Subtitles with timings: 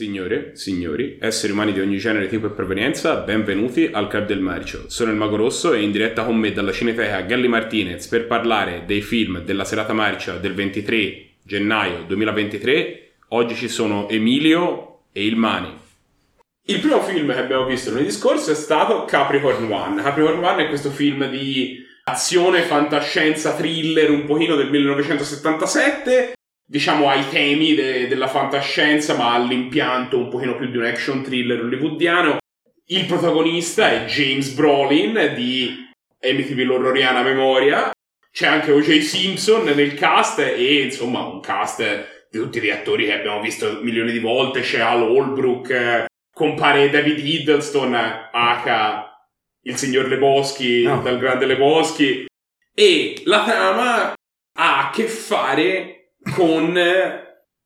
[0.00, 4.84] Signore, signori, esseri umani di ogni genere, tipo e provenienza, benvenuti al Club del Marcio.
[4.88, 8.84] Sono il Mago Rosso e in diretta con me dalla Cineteca Galli Martinez per parlare
[8.86, 13.10] dei film della serata marcia del 23 gennaio 2023.
[13.28, 15.70] Oggi ci sono Emilio e Ilmani.
[16.64, 20.02] Il primo film che abbiamo visto lunedì scorso è stato Capricorn One.
[20.02, 26.32] Capricorn One è questo film di azione, fantascienza, thriller un pochino del 1977
[26.70, 31.58] diciamo ai temi de- della fantascienza ma all'impianto un pochino più di un action thriller
[31.58, 32.38] hollywoodiano
[32.86, 35.88] il protagonista è James Brolin di
[36.20, 37.90] Amityville Horroriana Memoria
[38.30, 39.00] c'è anche O.J.
[39.00, 44.12] Simpson nel cast e insomma un cast di tutti gli attori che abbiamo visto milioni
[44.12, 47.96] di volte c'è Al Holbrook compare David Hiddleston
[48.30, 49.26] aka
[49.62, 51.02] il signor Leboschi no.
[51.02, 52.26] dal grande Leboschi
[52.72, 54.12] e la trama
[54.56, 55.99] ha a che fare
[56.34, 56.78] con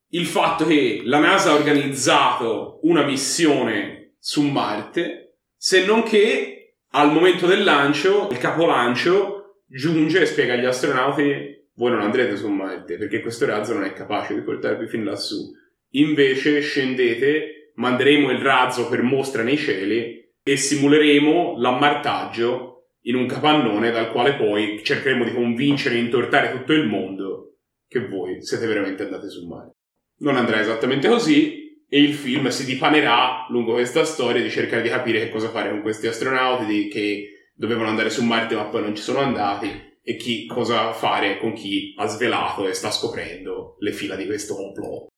[0.08, 7.12] il fatto che la NASA ha organizzato una missione su Marte, se non che al
[7.12, 12.96] momento del lancio, il capolancio giunge e spiega agli astronauti voi non andrete su Marte
[12.96, 15.50] perché questo razzo non è capace di portarvi fin lassù.
[15.90, 23.90] Invece scendete, manderemo il razzo per mostra nei cieli e simuleremo l'ammartaggio in un capannone
[23.90, 27.53] dal quale poi cercheremo di convincere e intortare tutto il mondo
[27.88, 29.72] che voi siete veramente andati sul mare.
[30.18, 34.88] Non andrà esattamente così e il film si dipanerà lungo questa storia di cercare di
[34.88, 38.82] capire che cosa fare con questi astronauti di, che dovevano andare su Marte ma poi
[38.82, 43.76] non ci sono andati e chi, cosa fare con chi ha svelato e sta scoprendo
[43.78, 45.08] le fila di questo complotto.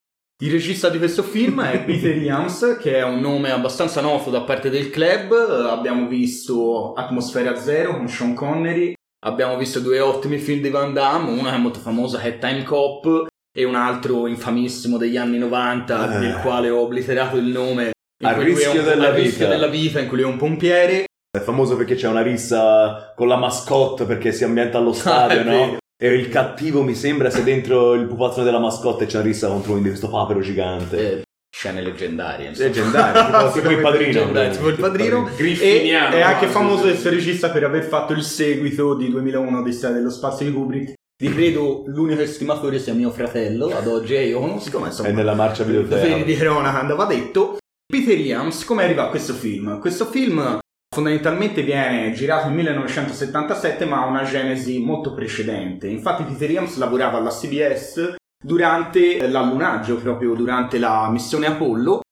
[0.42, 4.42] Il regista di questo film è Peter Jans, che è un nome abbastanza noto da
[4.42, 5.33] parte del club.
[5.33, 11.31] Abbiamo visto Atmosfera Zero con Sean Connery, abbiamo visto due ottimi film di Van Damme,
[11.31, 16.17] uno è molto famoso che è Time Cop e un altro infamissimo degli anni 90
[16.17, 16.19] eh.
[16.19, 17.92] del quale ho obliterato il nome.
[18.25, 21.05] Al rischio, della, rischio della vita in cui lui è un pompiere.
[21.31, 25.44] È famoso perché c'è una rissa con la mascotte perché si ambienta allo stadio, ah,
[25.44, 25.76] no?
[25.99, 29.78] E il cattivo mi sembra se dentro il pupazzone della mascotte c'è una rissa contro
[29.78, 31.19] questo papero gigante.
[31.19, 31.22] Eh,
[31.56, 32.49] scene leggendarie.
[32.49, 32.69] Insomma.
[32.69, 34.50] Leggendarie, tipo, il padrino.
[34.50, 35.31] Tipo il padrino.
[35.39, 40.11] E è anche famoso questo regista per aver fatto il seguito di 2001 Odissea dello
[40.11, 40.93] spazio di Kubrick.
[41.19, 45.09] Di credo l'unico estimatore sia mio fratello, ad oggi io conosco, ma insomma...
[45.09, 46.22] È nella marcia videoteca.
[46.22, 47.56] di cronaca andava detto.
[47.91, 49.81] Peter Williams, come arriva a questo film?
[49.81, 50.59] Questo film
[50.94, 55.87] fondamentalmente viene girato nel 1977 ma ha una genesi molto precedente.
[55.87, 62.03] Infatti Peter Williams lavorava alla CBS durante l'allunaggio, proprio durante la missione Apollo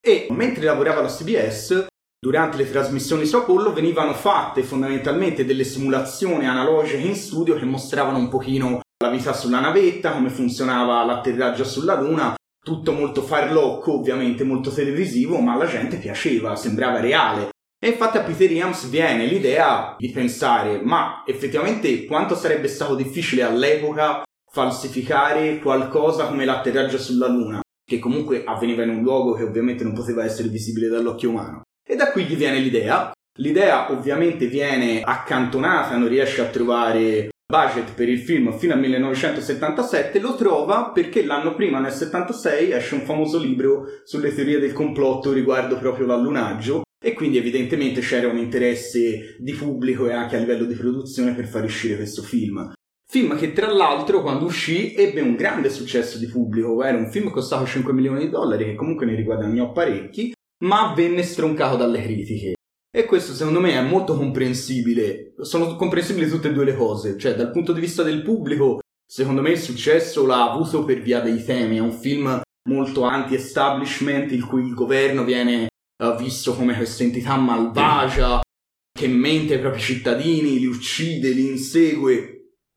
[0.00, 1.84] e mentre lavorava alla CBS
[2.18, 8.16] durante le trasmissioni su Apollo venivano fatte fondamentalmente delle simulazioni analogiche in studio che mostravano
[8.16, 14.44] un pochino la vita sulla navetta, come funzionava l'atterraggio sulla Luna, tutto molto farlocco, ovviamente
[14.44, 17.50] molto televisivo, ma alla gente piaceva, sembrava reale.
[17.78, 23.42] E infatti a Peter Williams viene l'idea di pensare, ma effettivamente quanto sarebbe stato difficile
[23.42, 29.82] all'epoca falsificare qualcosa come l'atterraggio sulla Luna, che comunque avveniva in un luogo che ovviamente
[29.82, 31.62] non poteva essere visibile dall'occhio umano.
[31.86, 33.12] E da qui gli viene l'idea.
[33.38, 40.20] L'idea ovviamente viene accantonata, non riesce a trovare budget per il film fino al 1977,
[40.20, 45.32] lo trova perché l'anno prima, nel 76, esce un famoso libro sulle teorie del complotto
[45.32, 50.64] riguardo proprio l'allunaggio e quindi evidentemente c'era un interesse di pubblico e anche a livello
[50.64, 52.72] di produzione per far uscire questo film.
[53.12, 57.26] Film che tra l'altro quando uscì ebbe un grande successo di pubblico, era un film
[57.26, 60.32] che costava 5 milioni di dollari che comunque ne riguadagnò parecchi,
[60.64, 62.54] ma venne stroncato dalle critiche.
[62.90, 67.34] E questo secondo me è molto comprensibile, sono comprensibili tutte e due le cose, cioè
[67.34, 71.44] dal punto di vista del pubblico secondo me il successo l'ha avuto per via dei
[71.44, 72.40] temi, è un film
[72.70, 75.68] molto anti-establishment il cui il governo viene
[76.02, 78.40] uh, visto come questa entità malvagia
[78.90, 82.31] che mente ai propri cittadini, li uccide, li insegue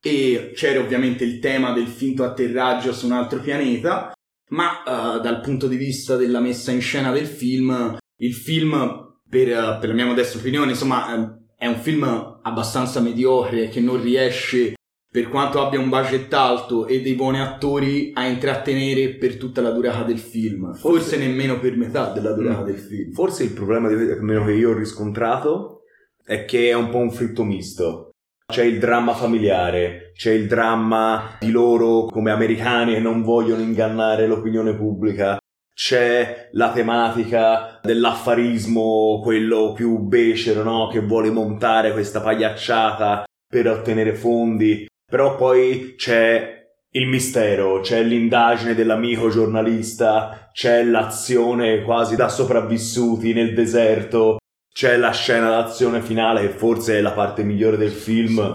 [0.05, 4.13] e c'era ovviamente il tema del finto atterraggio su un altro pianeta,
[4.49, 9.47] ma uh, dal punto di vista della messa in scena del film, il film, per,
[9.47, 12.03] uh, per la mia modesta opinione, insomma, uh, è un film
[12.43, 14.75] abbastanza mediocre che non riesce,
[15.09, 19.71] per quanto abbia un budget alto e dei buoni attori, a intrattenere per tutta la
[19.71, 20.75] durata del film.
[20.75, 22.65] Forse, Forse nemmeno per metà della durata mm.
[22.65, 23.11] del film.
[23.11, 25.81] Forse il problema, di, almeno che io ho riscontrato,
[26.23, 28.11] è che è un po' un fritto misto
[28.47, 34.27] c'è il dramma familiare, c'è il dramma di loro come americani che non vogliono ingannare
[34.27, 35.37] l'opinione pubblica,
[35.73, 40.87] c'è la tematica dell'affarismo, quello più becero, no?
[40.87, 48.73] Che vuole montare questa pagliacciata per ottenere fondi, però poi c'è il mistero, c'è l'indagine
[48.73, 54.37] dell'amico giornalista, c'è l'azione quasi da sopravvissuti nel deserto,
[54.77, 58.53] c'è la scena d'azione finale che forse è la parte migliore del film.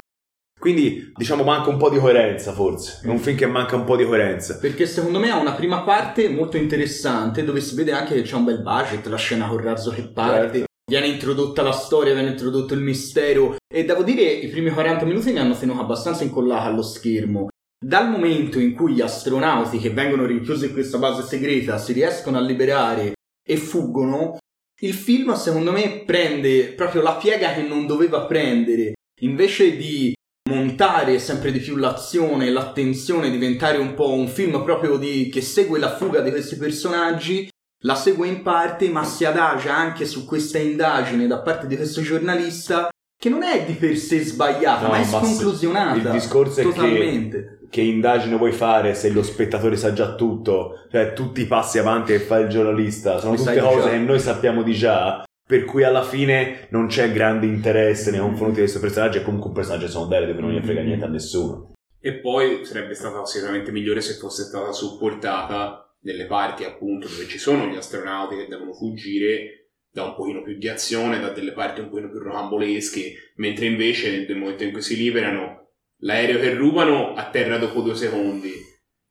[0.60, 3.96] Quindi diciamo manca un po' di coerenza forse, è un film che manca un po'
[3.96, 4.58] di coerenza.
[4.58, 8.34] Perché secondo me ha una prima parte molto interessante dove si vede anche che c'è
[8.34, 10.64] un bel budget, la scena col razzo che parte, Certo.
[10.90, 15.32] viene introdotta la storia, viene introdotto il mistero e devo dire i primi 40 minuti
[15.32, 17.48] mi hanno tenuto abbastanza incollata allo schermo.
[17.82, 22.36] Dal momento in cui gli astronauti che vengono rinchiusi in questa base segreta si riescono
[22.36, 24.36] a liberare e fuggono,
[24.80, 28.94] il film secondo me prende proprio la piega che non doveva prendere.
[29.20, 30.12] Invece di
[30.48, 35.78] montare sempre di più l'azione, l'attenzione, diventare un po' un film proprio di, che segue
[35.78, 37.48] la fuga di questi personaggi,
[37.84, 42.02] la segue in parte ma si adagia anche su questa indagine da parte di questo
[42.02, 42.88] giornalista
[43.20, 45.94] che non è di per sé sbagliata, No, ma è sconclusionata.
[45.96, 47.58] il discorso è che- totalmente.
[47.68, 50.86] Che indagine vuoi fare se lo spettatore sa già tutto?
[50.90, 54.18] Cioè, tutti i passi avanti che fa il giornalista sono Li tutte cose che noi
[54.18, 55.22] sappiamo di già.
[55.46, 59.18] Per cui alla fine non c'è grande interesse nei confronti di questo personaggio.
[59.18, 61.74] È comunque un personaggio secondario dove non gli frega niente a nessuno.
[62.00, 67.38] E poi sarebbe stata sicuramente migliore se fosse stata supportata nelle parti appunto dove ci
[67.38, 69.59] sono gli astronauti che devono fuggire
[69.92, 74.24] da un pochino più di azione, da delle parti un pochino più rocambolesche, mentre invece
[74.26, 75.68] nel momento in cui si liberano
[76.02, 78.52] l'aereo che rubano atterra dopo due secondi,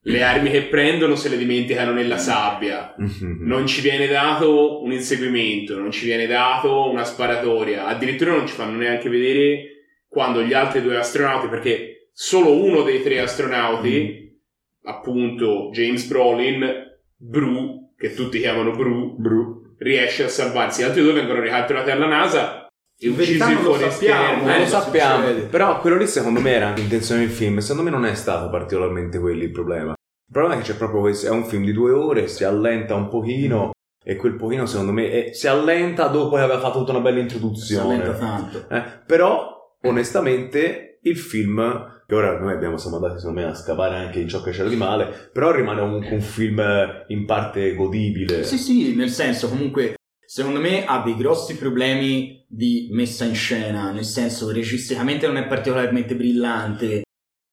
[0.03, 2.95] le armi che prendono se le dimenticano nella sabbia,
[3.41, 8.53] non ci viene dato un inseguimento, non ci viene dato una sparatoria, addirittura non ci
[8.53, 9.63] fanno neanche vedere
[10.07, 14.39] quando gli altri due astronauti, perché solo uno dei tre astronauti,
[14.83, 19.58] appunto James Brolin, Bru, che tutti chiamano Bru, Bru.
[19.79, 22.67] Riesce a salvarsi, gli altri due vengono ricatturati alla NASA
[23.01, 24.37] e In verità uccisi non lo fuori sappiamo.
[24.43, 25.41] Non Eh, lo cosa sappiamo, succede?
[25.47, 27.57] però quello lì secondo me era l'intenzione del film.
[27.59, 29.91] Secondo me non è stato particolarmente quello il problema.
[29.91, 32.93] Il problema è che c'è proprio questo: è un film di due ore, si allenta
[32.95, 33.71] un pochino.
[34.03, 37.17] E quel pochino, secondo me, è- si allenta dopo che aveva fatto tutta una bella
[37.17, 37.93] Si introduzione.
[37.95, 38.65] allenta tanto.
[38.69, 43.97] Eh, però, onestamente, il film, che ora noi abbiamo, siamo andati secondo me a scavare
[43.97, 47.75] anche in ciò che c'era di male, però rimane comunque un film eh, in parte
[47.75, 48.43] godibile.
[48.43, 53.91] Sì, sì, nel senso comunque secondo me ha dei grossi problemi di messa in scena,
[53.91, 57.03] nel senso registicamente non è particolarmente brillante,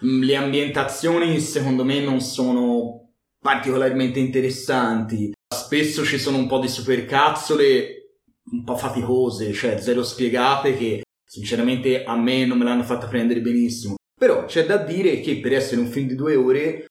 [0.04, 6.68] Mm, le ambientazioni secondo me non sono particolarmente interessanti, spesso ci sono un po' di
[6.68, 7.92] supercazzole
[8.52, 13.40] un po' faticose, cioè zero spiegate che sinceramente a me non me l'hanno fatta prendere
[13.40, 13.96] benissimo.
[14.18, 16.86] Però c'è da dire che per essere un film di due ore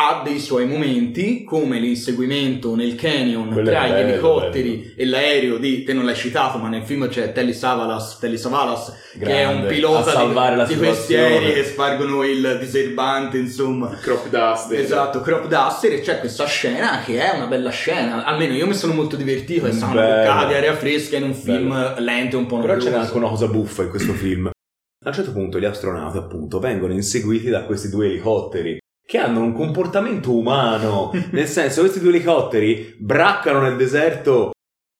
[0.00, 4.92] ha dei suoi momenti, come l'inseguimento nel canyon Quello tra gli bello, elicotteri bello.
[4.94, 8.92] e l'aereo di, te non l'hai citato, ma nel film c'è Telly Savalas, Telly Savalas
[9.18, 13.88] che è un pilota di, di questi aerei che spargono il diserbante, insomma.
[14.00, 14.78] Crop Duster.
[14.78, 18.74] Esatto, Crop Duster e c'è questa scena che è una bella scena, almeno io mi
[18.74, 21.94] sono molto divertito, è stata una boccata di aria fresca in un film Bello.
[21.98, 22.88] lento e un po' Però noioso.
[22.88, 24.46] c'è anche una cosa buffa in questo film.
[24.46, 28.78] A un certo punto gli astronauti, appunto, vengono inseguiti da questi due elicotteri
[29.08, 31.10] che hanno un comportamento umano.
[31.32, 34.50] Nel senso, questi due elicotteri braccano nel deserto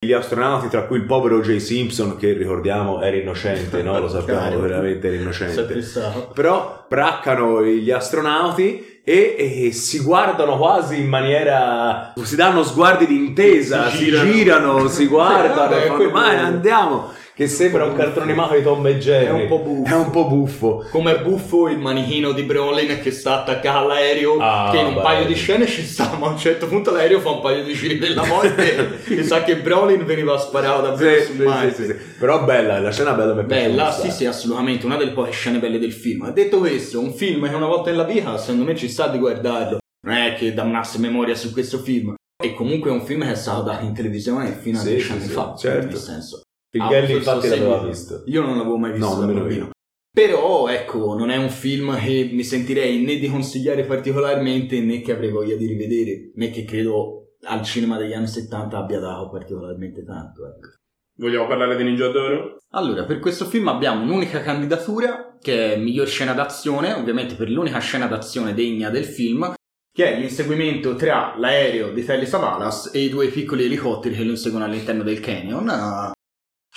[0.01, 1.57] gli astronauti, tra cui il povero J.
[1.59, 4.01] Simpson, che ricordiamo era innocente, no?
[4.01, 5.85] Lo sappiamo veramente era innocente.
[6.33, 12.15] Però braccano gli astronauti e, e si guardano quasi in maniera.
[12.23, 14.33] si danno sguardi di intesa, Si si, girano.
[14.33, 17.13] girano, si guardano, vabbè, fanno, ma andiamo.
[17.39, 19.27] Che sembra un cartone animato di Tom e Jerry.
[19.27, 19.89] È un po' buffo.
[19.89, 20.85] È un po' buffo.
[20.91, 24.91] Come è buffo il manichino di Brolin che sta attaccato all'aereo, Ah, che in un
[24.95, 25.03] bello.
[25.05, 27.75] paio di scene ci sta, ma a un certo punto l'aereo fa un paio di
[27.75, 31.85] giri della morte e sa che Brolin veniva sparato davvero Sì, su sì, sì, sì,
[31.85, 31.95] sì.
[32.19, 33.69] Però bella, la scena bella mi è piaciuta.
[33.69, 36.29] Bella, sì, sì, assolutamente, una delle poche scene belle del film.
[36.33, 39.79] Detto questo, un film che una volta nella vita, secondo me ci sta di guardarlo.
[40.09, 42.17] Non è che damnasse memoria su questo film.
[42.43, 45.05] E comunque è un film che è stato dato in televisione fino a Sì, dieci
[45.07, 45.55] sì, anni sì, fa.
[45.57, 45.87] certo.
[45.87, 46.41] Nel senso.
[46.71, 48.23] Il suo infatti l'aveva visto.
[48.27, 49.65] Io non l'avevo mai visto No, da nemmeno bambino.
[49.67, 49.71] io.
[50.11, 55.13] Però, ecco, non è un film che mi sentirei né di consigliare particolarmente né che
[55.13, 60.05] avrei voglia di rivedere, né che credo al cinema degli anni 70 abbia dato particolarmente
[60.05, 60.47] tanto.
[60.47, 60.77] Ecco.
[61.19, 62.59] Vogliamo parlare di Ninja d'Oro?
[62.73, 67.79] Allora, per questo film abbiamo un'unica candidatura, che è miglior scena d'azione, ovviamente per l'unica
[67.79, 69.55] scena d'azione degna del film,
[69.93, 74.31] che è l'inseguimento tra l'aereo di Telly Savalas e i due piccoli elicotteri che lo
[74.31, 76.13] inseguono all'interno del canyon.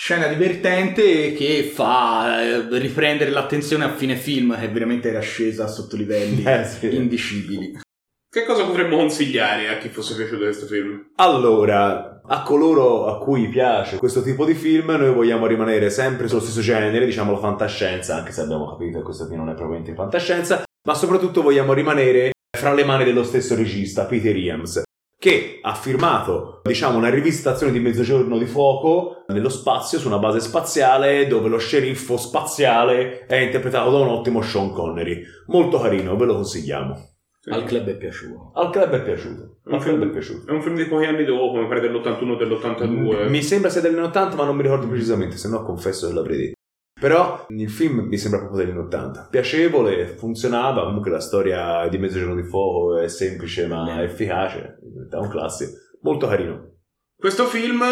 [0.04, 5.96] Scena divertente che fa eh, riprendere l'attenzione a fine film, che veramente era scesa sotto
[5.96, 6.96] livelli Eh, sì.
[6.96, 7.80] indicibili.
[8.28, 11.12] Che cosa potremmo consigliare a chi fosse piaciuto questo film?
[11.18, 16.42] Allora, a coloro a cui piace questo tipo di film, noi vogliamo rimanere sempre sullo
[16.42, 19.94] stesso genere, diciamo la fantascienza, anche se abbiamo capito che questo film non è propriamente
[19.94, 24.82] fantascienza, ma soprattutto vogliamo rimanere fra le mani dello stesso regista, Peter Iams,
[25.22, 30.40] che ha firmato, diciamo, una rivisitazione di Mezzogiorno di Fuoco nello spazio, su una base
[30.40, 35.22] spaziale, dove lo sceriffo spaziale è interpretato da un ottimo Sean Connery.
[35.46, 37.10] Molto carino, ve lo consigliamo.
[37.52, 38.52] Al club è piaciuto.
[38.56, 39.60] Al club è piaciuto.
[39.66, 40.52] Un Al film- club è piaciuto.
[40.52, 43.30] È un film di pochi anni dopo, mi pare dell'81 o dell'82.
[43.30, 46.14] Mi sembra sia degli anni 80, ma non mi ricordo precisamente, se no confesso che
[46.14, 46.56] l'avrei detto.
[47.02, 49.30] Però il film mi sembra proprio degli anni 80.
[49.32, 54.78] Piacevole, funzionava, comunque la storia di Mezzogiorno di Fuoco è semplice ma efficace,
[55.10, 55.72] è un classico.
[56.02, 56.76] Molto carino.
[57.18, 57.84] Questo film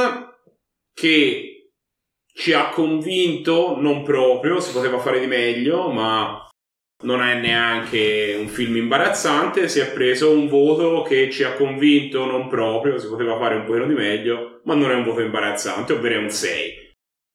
[0.94, 1.72] che
[2.32, 6.48] ci ha convinto, non proprio, si poteva fare di meglio, ma
[7.04, 12.26] non è neanche un film imbarazzante, si è preso un voto che ci ha convinto,
[12.26, 15.94] non proprio, si poteva fare un pochino di meglio, ma non è un voto imbarazzante,
[15.94, 16.89] ovvero è un 6.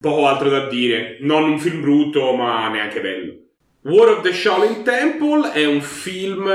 [0.05, 3.37] Poco altro da dire, non un film brutto, ma neanche bello.
[3.85, 6.47] War of the Shaolin Temple è un film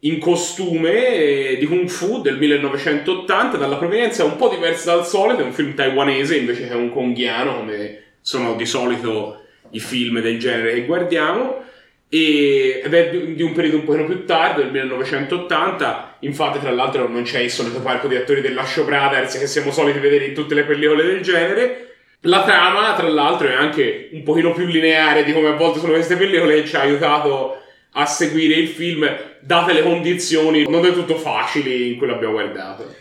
[0.00, 5.40] in costume eh, di Kung Fu del 1980, dalla provenienza un po' diversa dal solito,
[5.40, 10.40] è un film taiwanese invece che un konghiano, come sono di solito i film del
[10.40, 11.62] genere che guardiamo,
[12.08, 17.22] ed è di un periodo un pochino più tardi, del 1980, infatti tra l'altro non
[17.22, 20.56] c'è il solito parco di attori della Show Brothers che siamo soliti vedere in tutte
[20.56, 21.84] le pellicole del genere,
[22.22, 25.92] la trama, tra l'altro, è anche un pochino più lineare di come a volte sono
[25.92, 27.56] queste pellicole e ci ha aiutato
[27.92, 29.08] a seguire il film,
[29.40, 32.96] date le condizioni non del tutto facili in cui l'abbiamo guardato.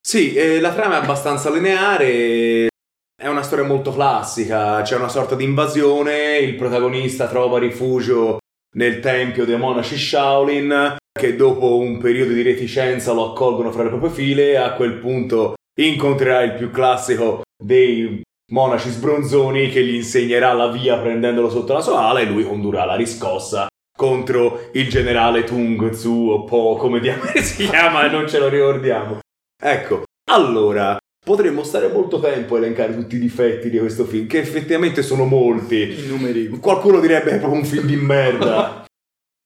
[0.00, 2.68] Sì, eh, la trama è abbastanza lineare,
[3.14, 8.38] è una storia molto classica, c'è una sorta di invasione, il protagonista trova rifugio
[8.74, 13.90] nel tempio dei monaci Shaolin che dopo un periodo di reticenza lo accolgono fra le
[13.90, 18.22] proprie file a quel punto incontrerà il più classico dei
[18.52, 22.84] monaci sbronzoni che gli insegnerà la via prendendolo sotto la sua ala e lui condurrà
[22.84, 23.66] la riscossa
[23.96, 28.48] contro il generale Tung Tzu o Po come diamine si chiama e non ce lo
[28.48, 29.20] ricordiamo.
[29.62, 34.40] Ecco, allora, potremmo stare molto tempo a elencare tutti i difetti di questo film, che
[34.40, 36.04] effettivamente sono molti.
[36.04, 36.48] I numeri.
[36.48, 38.80] Qualcuno direbbe che è proprio un film di merda.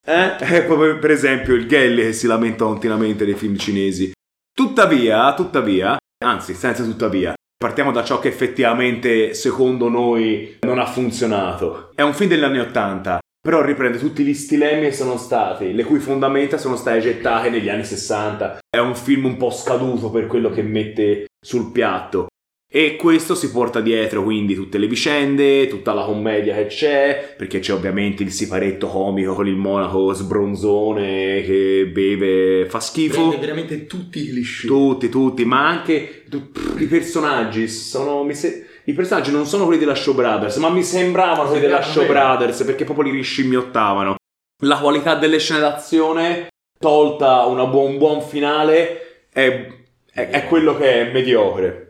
[0.08, 0.36] Eh?
[0.36, 4.12] È proprio, per esempio il Gelli che si lamenta continuamente dei film cinesi.
[4.54, 11.90] Tuttavia, tuttavia, anzi, senza tuttavia, partiamo da ciò che effettivamente secondo noi non ha funzionato.
[11.94, 15.84] È un film degli anni Ottanta, però riprende tutti gli stilemi che sono stati, le
[15.84, 18.58] cui fondamenta sono state gettate negli anni 60.
[18.68, 22.26] È un film un po' scaduto per quello che mette sul piatto.
[22.76, 27.58] E questo si porta dietro quindi tutte le vicende, tutta la commedia che c'è, perché
[27.60, 33.28] c'è ovviamente il siparetto comico con il monaco sbronzone che beve, fa schifo.
[33.28, 34.66] Prende veramente tutti i cliché.
[34.66, 38.22] Tutti, tutti, ma anche pff, i personaggi sono.
[38.24, 41.80] mi se- I personaggi non sono quelli della Show Brothers, ma mi sembravano quelli della
[41.82, 44.16] Show Brothers perché proprio li riscimmiottavano.
[44.64, 49.66] La qualità delle scene d'azione, tolta una buon, un buon finale, è,
[50.12, 51.85] è- è quello che è mediocre.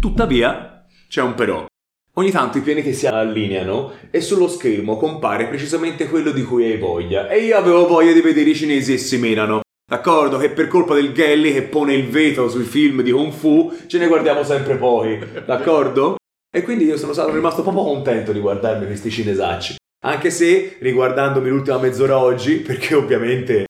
[0.00, 1.66] Tuttavia, c'è un però.
[2.14, 6.78] Ogni tanto i pianeti si allineano e sullo schermo compare precisamente quello di cui hai
[6.78, 7.28] voglia.
[7.28, 9.60] E io avevo voglia di vedere i cinesi e si menano.
[9.90, 13.72] D'accordo che per colpa del Gelli che pone il veto sui film di Kung Fu
[13.86, 16.16] ce ne guardiamo sempre pochi, d'accordo?
[16.54, 19.76] E quindi io sono stato rimasto proprio contento di guardarmi questi cinesacci.
[20.04, 23.66] Anche se, riguardandomi l'ultima mezz'ora oggi, perché ovviamente...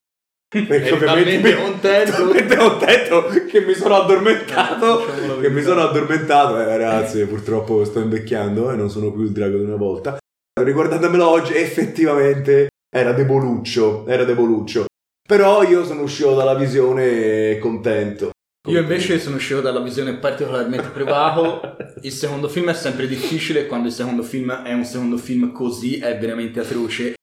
[0.51, 2.11] È talmente contento.
[2.13, 5.05] talmente contento che mi sono addormentato.
[5.41, 6.59] Che mi sono addormentato.
[6.59, 10.17] Eh, ragazzi, purtroppo sto invecchiando e non sono più il drago di una volta.
[10.59, 14.07] Riguardandomelo oggi, effettivamente era deboluccio.
[14.07, 14.87] Era deboluccio.
[15.29, 18.31] Però io sono uscito dalla visione contento.
[18.69, 21.77] Io invece sono uscito dalla visione particolarmente provato.
[22.01, 25.99] Il secondo film è sempre difficile quando il secondo film è un secondo film così
[25.99, 27.17] è veramente atroce.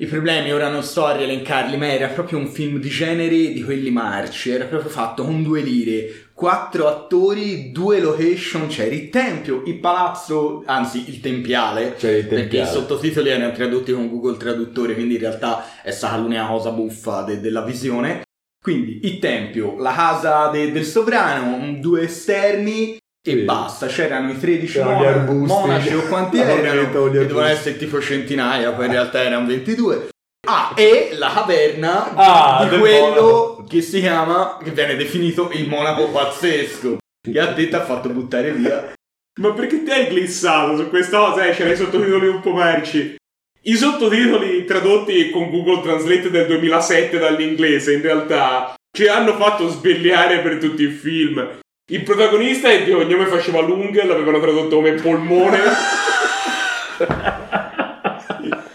[0.00, 3.64] I problemi ora non sto a rielencarli, ma era proprio un film di genere di
[3.64, 9.64] quelli marci, era proprio fatto con due lire, quattro attori, due location, c'era il tempio,
[9.66, 12.70] il palazzo, anzi il tempiale, Cioè il perché i tempiale.
[12.70, 17.40] sottotitoli erano tradotti con Google Traduttore, quindi in realtà è stata l'unica cosa buffa de-
[17.40, 18.22] della visione.
[18.62, 22.96] Quindi il tempio, la casa de- del sovrano, due esterni
[23.30, 23.42] e Sì.
[23.42, 23.86] basta.
[23.86, 25.52] C'erano i 13 C'erano gli mona- arbusti.
[25.58, 30.08] monaci o quanti erano, che dovevano essere tipo centinaia, poi in realtà erano 22.
[30.46, 33.64] Ah, e la caverna Ah, di quello monaco.
[33.68, 36.98] che si chiama, che viene definito il monaco pazzesco,
[37.30, 38.92] che a te ti ha fatto buttare via.
[39.40, 41.44] Ma perché ti hai glissato su questa cosa?
[41.46, 43.16] Eh, c'erano i sottotitoli un po' merci.
[43.62, 50.38] I sottotitoli tradotti con Google Translate del 2007 dall'inglese, in realtà, ci hanno fatto sbegliare
[50.40, 51.46] per tutti i film.
[51.90, 55.58] Il protagonista è di cognome faceva Lung, l'avevano tradotto come polmone.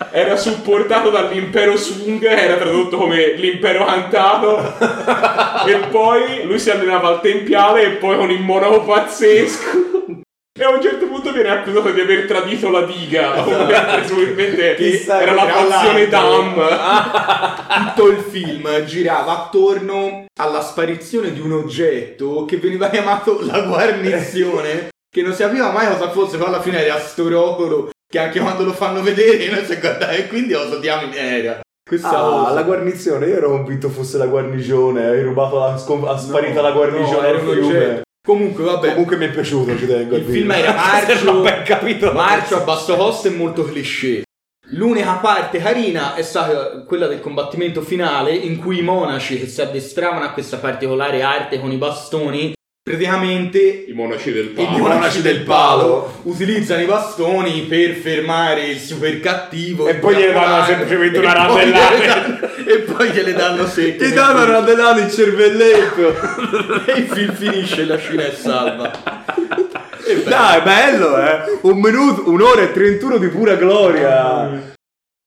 [0.10, 4.58] era supportato dall'impero Sung, era tradotto come l'impero cantato,
[5.67, 9.82] e poi lui si allenava al tempiale e poi con il monaco pazzesco.
[10.55, 15.33] E a un certo punto viene accusato di aver tradito la diga, presumibilmente Chissà, era
[15.33, 16.07] la fazione.
[16.07, 16.53] Dam.
[17.95, 24.89] Tutto il film girava attorno alla sparizione di un oggetto che veniva chiamato la guarnizione,
[25.10, 28.39] che non si capiva mai cosa fosse, poi alla fine era sto rocolo che anche
[28.39, 30.79] quando lo fanno vedere non si guarda e quindi lo
[31.13, 31.62] era.
[31.83, 32.51] Questa Ah, cosa.
[32.53, 36.67] la guarnizione, io ero convinto fosse la guarnigione, hai rubato la scom- ha sparita No,
[36.67, 37.65] la guarnigione no, era al un fiume.
[37.77, 38.01] oggetto.
[38.25, 40.72] Comunque, vabbè, Comunque mi è piaciuto, ci tengo il film era
[41.30, 42.13] ho ben marcio, capito.
[42.13, 44.24] marcio a basso costo e molto cliché.
[44.68, 49.62] L'unica parte carina è stata quella del combattimento finale in cui i monaci che si
[49.62, 54.77] addestravano a questa particolare arte con i bastoni praticamente I monaci del i palo.
[54.77, 60.65] monaci del palo utilizzano i bastoni per fermare il super cattivo E poi gliele danno
[60.65, 61.93] semplicemente e una poi randellata.
[61.95, 66.13] gliele danno- e poi gliele danno secche Ti danno radellato il cervelletto.
[66.91, 68.91] e il film finisce la scena è salva
[70.25, 71.59] Dai, bello, eh.
[71.61, 74.73] Un minuto, un'ora e 31 di pura gloria.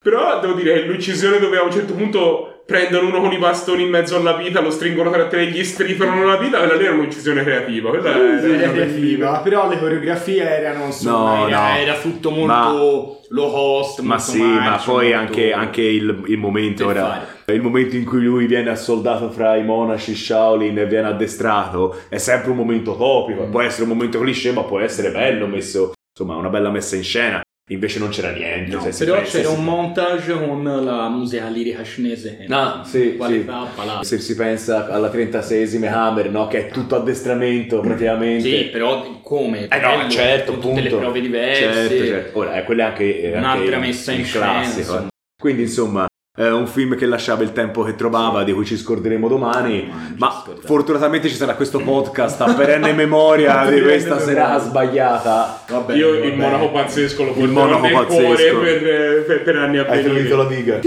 [0.07, 3.89] Però devo dire, l'uccisione dove a un certo punto prendono uno con i bastoni in
[3.89, 6.93] mezzo alla vita, lo stringono tra te e gli stritolano la vita, quella lì era
[6.93, 7.89] un'uccisione creativa.
[7.89, 11.75] Quella era, era era creativa, però le coreografie erano insomma No, era, no.
[11.77, 16.23] era tutto molto low cost Ma molto sì, ma marcio, poi molto- anche, anche il,
[16.27, 20.77] il momento Per ora, il momento in cui lui viene assoldato fra i monaci Shaolin
[20.77, 24.79] e viene addestrato è sempre un momento topico, può essere un momento cliché ma può
[24.79, 28.75] essere bello messo, insomma una bella messa in scena, invece non c'era niente.
[28.75, 32.45] No, se si però pensa- c'era se un si- montage con la musica lirica cinese
[32.49, 33.67] Ah, sì, qualità
[34.01, 34.05] sì.
[34.05, 36.47] Se si pensa alla 36esima Hammer, no?
[36.47, 38.41] Che è tutto addestramento praticamente.
[38.49, 39.67] Sì, però come?
[39.67, 40.97] Eh no, certo, con tutte le appunto.
[41.05, 41.61] prove diverse.
[41.61, 42.37] Certo, certo.
[42.39, 44.79] Ora, eh, quella è anche, Un'altra anche il- messa in classico.
[44.79, 44.99] insomma.
[45.05, 45.07] eh.
[45.39, 46.07] Quindi, insomma,
[46.39, 49.79] è un film che lasciava il tempo che trovava, di cui ci scorderemo domani.
[49.89, 50.67] Ci Ma scorderemo.
[50.67, 55.63] fortunatamente ci sarà questo podcast a perenne memoria di questa serata sbagliata.
[55.67, 56.25] Vabbè, Io vabbè.
[56.25, 58.55] il monaco pazzesco lo Il porterò monaco nel pazzesco.
[58.59, 60.15] cuore per, per, per anni a Hai venire.
[60.19, 60.79] finito la diga.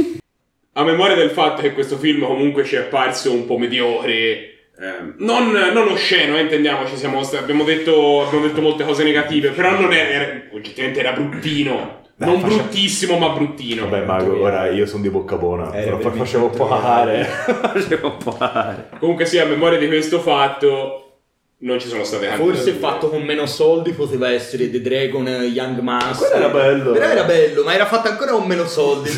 [0.75, 5.15] A memoria del fatto che questo film comunque ci è apparso un po' mediocre, ehm,
[5.19, 9.93] non, non osceno, eh, intendiamoci, siamo abbiamo, detto, abbiamo detto molte cose negative, però non
[9.93, 11.99] era, era- oggettivamente era bruttino.
[12.21, 13.89] Dai, non faccia- bruttissimo, ma bruttino.
[13.89, 15.73] Vabbè, Mago, ora io sono di bocca buona.
[15.73, 17.25] Eh, però facevo un po' molto pagare.
[17.25, 18.39] facevo un po'.
[18.99, 20.97] Comunque sì, a memoria di questo fatto
[21.63, 25.79] non ci sono state tante Forse fatto con meno soldi poteva essere The Dragon Young
[25.79, 26.29] Master.
[26.29, 26.93] Quello era bello.
[26.93, 29.09] Però era bello, ma era fatto ancora con meno soldi.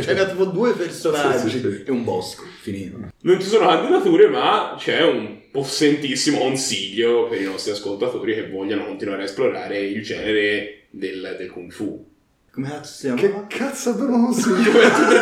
[0.00, 1.82] C'era tipo due personaggi Sì, sì, sì.
[1.84, 2.44] e un bosco.
[2.60, 2.96] Finito.
[3.22, 8.84] Non ci sono candidature, ma c'è un possentissimo consiglio per i nostri ascoltatori che vogliono
[8.84, 12.10] continuare a esplorare il genere del, del kung fu.
[12.54, 13.46] Come cazzo si chiama?
[13.46, 15.20] Che cazzo abbiamo consigliato?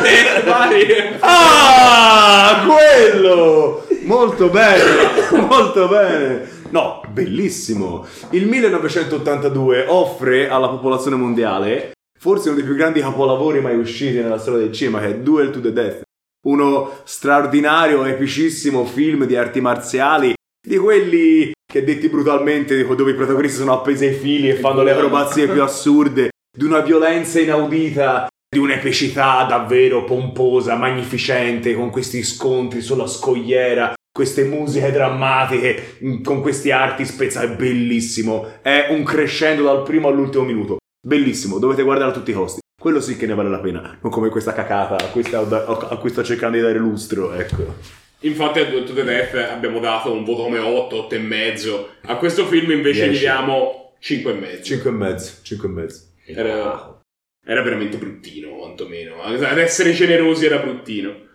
[1.23, 3.87] Ah, quello!
[4.03, 6.45] Molto bene, molto bene.
[6.71, 8.05] No, bellissimo.
[8.31, 14.37] Il 1982 offre alla popolazione mondiale forse uno dei più grandi capolavori mai usciti nella
[14.37, 16.01] storia del cinema, che è Duel to the Death.
[16.47, 23.59] Uno straordinario, epicissimo film di arti marziali, di quelli che detti brutalmente, dove i protagonisti
[23.59, 28.59] sono appesi ai fili e fanno le acrobazie più assurde, di una violenza inaudita, di
[28.59, 36.69] un'epicità davvero pomposa, magnificente, con questi scontri sulla scogliera, queste musiche drammatiche, mm, con questi
[36.71, 38.59] arti spezzati, bellissimo.
[38.61, 40.77] È un crescendo dal primo all'ultimo minuto.
[41.01, 42.59] Bellissimo, dovete guardarlo a tutti i costi.
[42.79, 46.57] Quello sì che ne vale la pena, non come questa cacata a cui sto cercando
[46.57, 47.75] di dare lustro, ecco.
[48.23, 51.85] Infatti a To The Death abbiamo dato un voto come 8, 8,5.
[52.07, 53.15] A questo film invece 10.
[53.15, 54.61] gli diamo 5,5.
[54.61, 56.10] 5,5, 5,5.
[56.25, 57.01] Era,
[57.43, 59.21] era veramente bruttino, quantomeno.
[59.21, 61.29] Ad essere generosi era bruttino.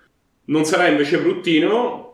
[0.46, 2.04] Non sarà invece bruttino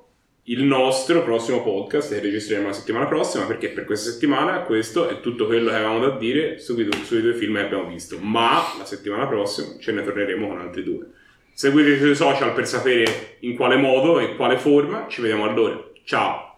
[0.47, 5.21] il nostro prossimo podcast che registreremo la settimana prossima, perché per questa settimana questo è
[5.21, 8.19] tutto quello che avevamo da dire sui due, sui due film che abbiamo visto.
[8.19, 11.07] Ma la settimana prossima ce ne torneremo con altri due.
[11.55, 15.07] Seguiteci sui social per sapere in quale modo e in quale forma.
[15.09, 15.91] Ci vediamo allora.
[16.05, 16.52] Ciao!